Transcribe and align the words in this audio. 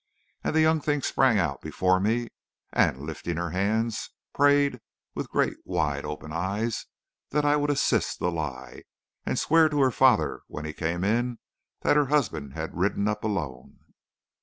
And 0.43 0.55
the 0.55 0.61
young 0.61 0.81
thing 0.81 1.03
sprang 1.03 1.37
out 1.37 1.61
before 1.61 1.99
me, 1.99 2.29
and 2.73 2.97
lifting 3.05 3.37
her 3.37 3.51
hands, 3.51 4.09
prayed 4.33 4.79
with 5.13 5.29
great 5.29 5.57
wide 5.63 6.05
open 6.05 6.31
eyes 6.33 6.87
that 7.29 7.45
I 7.45 7.55
would 7.55 7.69
assist 7.69 8.17
the 8.17 8.31
lie, 8.31 8.81
and 9.27 9.37
swear 9.37 9.69
to 9.69 9.79
her 9.81 9.91
father, 9.91 10.41
when 10.47 10.65
he 10.65 10.73
came 10.73 11.03
in, 11.03 11.37
that 11.81 11.97
her 11.97 12.07
husband 12.07 12.53
had 12.53 12.75
ridden 12.79 13.07
up 13.07 13.23
alone. 13.23 13.77